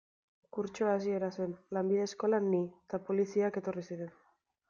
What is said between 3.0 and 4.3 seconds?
poliziak etorri ziren.